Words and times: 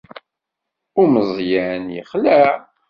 Umeẓyan, 1.03 1.85
yexleɛ. 1.95 2.49